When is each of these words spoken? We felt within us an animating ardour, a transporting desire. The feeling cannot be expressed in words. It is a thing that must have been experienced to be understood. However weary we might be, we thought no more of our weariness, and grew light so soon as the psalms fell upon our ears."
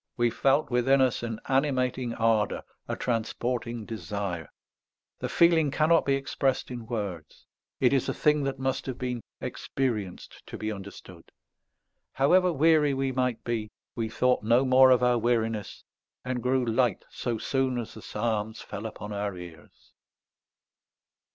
We 0.17 0.31
felt 0.31 0.71
within 0.71 0.99
us 0.99 1.21
an 1.21 1.39
animating 1.47 2.15
ardour, 2.15 2.63
a 2.87 2.95
transporting 2.95 3.85
desire. 3.85 4.49
The 5.19 5.29
feeling 5.29 5.69
cannot 5.69 6.05
be 6.05 6.15
expressed 6.15 6.71
in 6.71 6.87
words. 6.87 7.45
It 7.79 7.93
is 7.93 8.09
a 8.09 8.13
thing 8.15 8.43
that 8.45 8.57
must 8.57 8.87
have 8.87 8.97
been 8.97 9.21
experienced 9.41 10.41
to 10.47 10.57
be 10.57 10.71
understood. 10.71 11.25
However 12.13 12.51
weary 12.51 12.95
we 12.95 13.11
might 13.11 13.43
be, 13.43 13.69
we 13.93 14.09
thought 14.09 14.41
no 14.41 14.65
more 14.65 14.89
of 14.89 15.03
our 15.03 15.19
weariness, 15.19 15.83
and 16.25 16.41
grew 16.41 16.65
light 16.65 17.05
so 17.11 17.37
soon 17.37 17.77
as 17.77 17.93
the 17.93 18.01
psalms 18.01 18.59
fell 18.59 18.87
upon 18.87 19.13
our 19.13 19.37
ears." 19.37 19.91